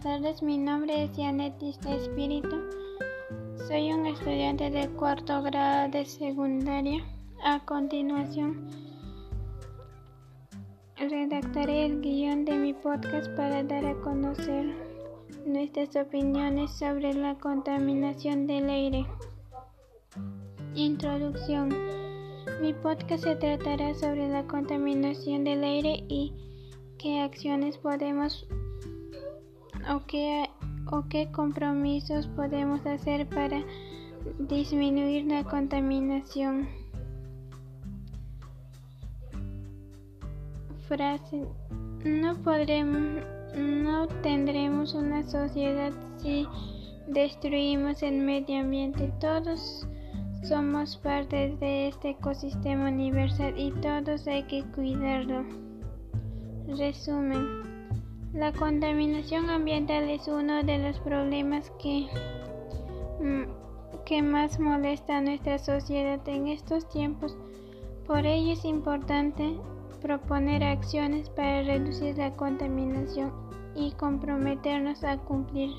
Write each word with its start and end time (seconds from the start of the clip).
tardes, 0.00 0.42
mi 0.42 0.56
nombre 0.56 1.04
es 1.04 1.12
Yanetista 1.12 1.94
Espíritu. 1.94 2.56
Soy 3.68 3.92
un 3.92 4.06
estudiante 4.06 4.70
de 4.70 4.88
cuarto 4.88 5.42
grado 5.42 5.90
de 5.90 6.06
secundaria. 6.06 7.04
A 7.44 7.62
continuación, 7.66 8.70
redactaré 10.96 11.84
el 11.84 12.00
guion 12.00 12.46
de 12.46 12.56
mi 12.56 12.72
podcast 12.72 13.28
para 13.36 13.62
dar 13.62 13.84
a 13.84 13.94
conocer 14.00 14.74
nuestras 15.44 15.96
opiniones 15.96 16.70
sobre 16.72 17.12
la 17.12 17.34
contaminación 17.34 18.46
del 18.46 18.70
aire. 18.70 19.06
Introducción. 20.74 21.68
Mi 22.62 22.72
podcast 22.72 23.24
se 23.24 23.36
tratará 23.36 23.92
sobre 23.94 24.28
la 24.28 24.46
contaminación 24.46 25.44
del 25.44 25.62
aire 25.62 26.04
y 26.08 26.32
qué 26.98 27.20
acciones 27.20 27.76
podemos 27.76 28.46
o 29.90 30.04
qué, 30.06 30.48
o 30.90 31.04
qué 31.08 31.30
compromisos 31.30 32.26
podemos 32.28 32.84
hacer 32.86 33.28
para 33.28 33.62
disminuir 34.38 35.26
la 35.26 35.44
contaminación. 35.44 36.68
Frase. 40.88 41.46
No 42.04 42.34
podremos, 42.42 43.24
no 43.56 44.08
tendremos 44.22 44.94
una 44.94 45.22
sociedad 45.22 45.92
si 46.18 46.46
destruimos 47.06 48.02
el 48.02 48.18
medio 48.18 48.60
ambiente. 48.60 49.12
Todos 49.20 49.86
somos 50.42 50.96
parte 50.96 51.56
de 51.60 51.88
este 51.88 52.10
ecosistema 52.10 52.88
universal 52.88 53.54
y 53.56 53.70
todos 53.80 54.26
hay 54.26 54.42
que 54.44 54.64
cuidarlo. 54.74 55.44
Resumen. 56.76 57.81
La 58.34 58.50
contaminación 58.50 59.50
ambiental 59.50 60.08
es 60.08 60.26
uno 60.26 60.62
de 60.62 60.78
los 60.78 60.98
problemas 61.00 61.70
que, 61.78 62.06
mm, 63.20 63.42
que 64.06 64.22
más 64.22 64.58
molesta 64.58 65.18
a 65.18 65.20
nuestra 65.20 65.58
sociedad 65.58 66.26
en 66.26 66.48
estos 66.48 66.88
tiempos. 66.88 67.36
Por 68.06 68.24
ello 68.24 68.54
es 68.54 68.64
importante 68.64 69.54
proponer 70.00 70.64
acciones 70.64 71.28
para 71.28 71.62
reducir 71.62 72.16
la 72.16 72.34
contaminación 72.34 73.32
y 73.74 73.92
comprometernos 73.92 75.04
a 75.04 75.18
cumplir. 75.18 75.70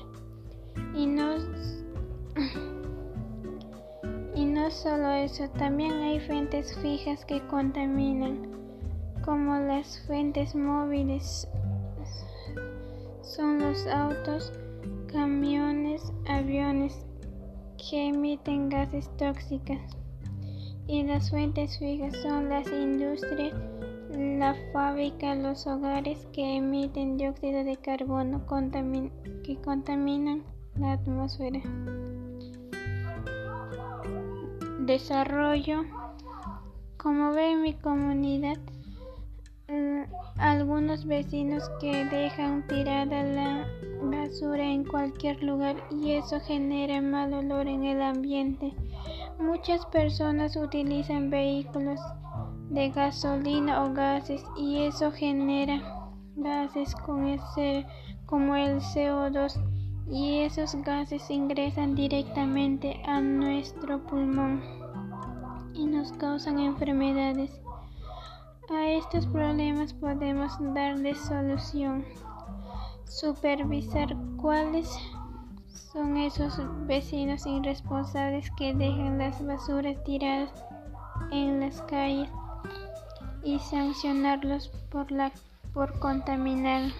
Y 0.94 1.06
no, 1.06 1.34
y 4.36 4.44
no 4.44 4.70
solo 4.70 5.10
eso, 5.10 5.48
también 5.58 5.92
hay 5.94 6.20
fuentes 6.20 6.78
fijas 6.78 7.24
que 7.24 7.44
contaminan, 7.48 8.48
como 9.24 9.56
las 9.56 10.06
fuentes 10.06 10.54
móviles 10.54 11.48
son 13.34 13.58
los 13.58 13.86
autos, 13.88 14.52
camiones, 15.10 16.12
aviones 16.28 17.04
que 17.76 18.08
emiten 18.08 18.68
gases 18.68 19.10
tóxicas 19.16 19.80
y 20.86 21.02
las 21.02 21.30
fuentes 21.30 21.76
fijas 21.78 22.14
son 22.22 22.48
las 22.48 22.66
industrias, 22.68 23.52
la 24.10 24.54
fábrica, 24.72 25.34
los 25.34 25.66
hogares 25.66 26.28
que 26.32 26.58
emiten 26.58 27.16
dióxido 27.16 27.64
de 27.64 27.76
carbono 27.76 28.46
que 29.42 29.56
contaminan 29.56 30.44
la 30.76 30.92
atmósfera. 30.92 31.60
Desarrollo. 34.80 35.82
Como 36.98 37.32
ve 37.32 37.56
mi 37.56 37.74
comunidad, 37.74 38.58
algunos 40.38 41.06
vecinos 41.06 41.70
que 41.80 42.04
dejan 42.04 42.66
tirada 42.66 43.22
la 43.22 43.66
basura 44.02 44.64
en 44.64 44.84
cualquier 44.84 45.42
lugar 45.42 45.76
y 45.90 46.12
eso 46.12 46.40
genera 46.40 47.00
mal 47.00 47.32
olor 47.32 47.66
en 47.68 47.84
el 47.84 48.02
ambiente. 48.02 48.74
Muchas 49.38 49.86
personas 49.86 50.56
utilizan 50.56 51.30
vehículos 51.30 52.00
de 52.70 52.90
gasolina 52.90 53.84
o 53.84 53.92
gases 53.92 54.44
y 54.56 54.82
eso 54.82 55.12
genera 55.12 55.80
gases 56.36 56.94
como 56.94 58.56
el 58.56 58.80
CO2 58.80 59.60
y 60.10 60.40
esos 60.40 60.74
gases 60.82 61.30
ingresan 61.30 61.94
directamente 61.94 63.00
a 63.06 63.20
nuestro 63.20 64.04
pulmón 64.04 64.62
y 65.72 65.86
nos 65.86 66.12
causan 66.12 66.58
enfermedades. 66.58 67.63
A 68.70 68.88
estos 68.88 69.26
problemas 69.26 69.92
podemos 69.92 70.52
darle 70.74 71.14
solución. 71.14 72.04
Supervisar 73.04 74.16
cuáles 74.36 74.88
son 75.68 76.16
esos 76.16 76.58
vecinos 76.86 77.46
irresponsables 77.46 78.50
que 78.56 78.74
dejan 78.74 79.18
las 79.18 79.44
basuras 79.44 80.02
tiradas 80.04 80.50
en 81.30 81.60
las 81.60 81.82
calles 81.82 82.30
y 83.42 83.58
sancionarlos 83.58 84.68
por 84.90 85.12
la 85.12 85.30
por 85.74 85.98
contaminar 85.98 86.90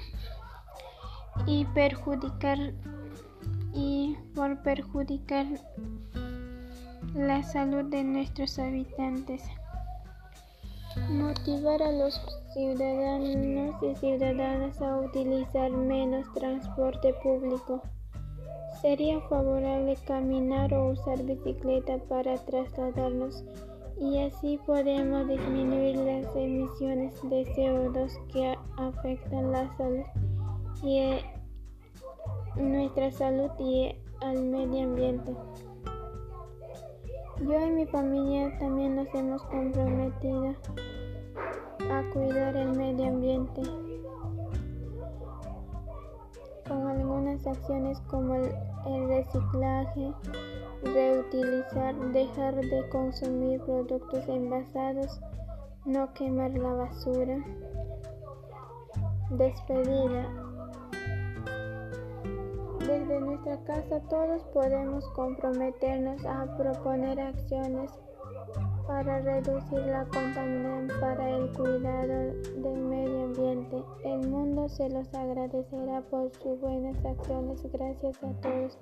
y 1.46 1.64
perjudicar 1.66 2.74
y 3.72 4.16
por 4.34 4.62
perjudicar 4.62 5.46
la 7.14 7.42
salud 7.42 7.84
de 7.84 8.02
nuestros 8.04 8.58
habitantes. 8.58 9.42
Motivar 10.96 11.82
a 11.82 11.90
los 11.90 12.20
ciudadanos 12.52 13.82
y 13.82 13.96
ciudadanas 13.96 14.80
a 14.80 14.98
utilizar 14.98 15.68
menos 15.72 16.32
transporte 16.34 17.12
público. 17.14 17.82
Sería 18.80 19.20
favorable 19.22 19.96
caminar 20.06 20.72
o 20.72 20.90
usar 20.90 21.20
bicicleta 21.24 21.98
para 22.08 22.36
trasladarnos 22.36 23.44
y 24.00 24.18
así 24.20 24.58
podemos 24.64 25.26
disminuir 25.26 25.96
las 25.96 26.36
emisiones 26.36 27.20
de 27.24 27.44
CO2 27.54 28.26
que 28.28 28.56
afectan 28.76 29.50
la 29.50 29.76
salud 29.76 30.04
y 30.82 30.98
eh, 30.98 31.24
nuestra 32.54 33.10
salud 33.10 33.50
y 33.58 33.96
al 34.20 34.44
medio 34.44 34.84
ambiente. 34.84 35.34
Yo 37.40 37.66
y 37.66 37.70
mi 37.70 37.86
familia 37.86 38.56
también 38.58 38.94
nos 38.94 39.12
hemos 39.12 39.42
comprometido 39.42 40.54
a 41.98 42.10
cuidar 42.10 42.56
el 42.56 42.76
medio 42.76 43.06
ambiente 43.06 43.62
con 46.66 46.86
algunas 46.88 47.46
acciones 47.46 48.00
como 48.08 48.34
el, 48.34 49.08
reciclaje, 49.08 50.12
reutilizar, 50.82 51.94
dejar 52.12 52.56
de 52.56 52.88
consumir 52.88 53.60
productos 53.60 54.26
envasados, 54.28 55.20
no 55.84 56.12
quemar 56.14 56.50
la 56.58 56.72
basura, 56.72 57.38
despedida. 59.30 60.28
Desde 62.80 63.20
nuestra 63.20 63.56
casa 63.64 64.00
todos 64.10 64.42
podemos 64.52 65.08
comprometernos 65.10 66.24
a 66.26 66.56
proponer 66.56 67.20
acciones 67.20 67.90
para 68.86 69.20
reducir 69.20 69.80
la 69.86 70.04
contaminación 70.06 71.00
para 71.00 71.30
el 71.30 71.52
cuidado 71.52 72.34
del 72.56 72.80
medio 72.82 73.24
ambiente. 73.24 73.82
El 74.04 74.28
mundo 74.28 74.68
se 74.68 74.88
los 74.90 75.12
agradecerá 75.14 76.02
por 76.10 76.30
sus 76.34 76.60
buenas 76.60 76.96
acciones. 77.04 77.62
Gracias 77.72 78.22
a 78.22 78.32
todos 78.40 78.78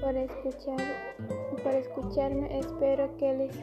por 0.00 0.16
escuchar, 0.16 0.78
por 1.62 1.74
escucharme. 1.74 2.58
Espero 2.58 3.16
que 3.16 3.34
les 3.34 3.56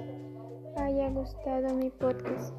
haya 0.78 1.10
gustado 1.10 1.74
mi 1.76 1.90
podcast. 1.90 2.54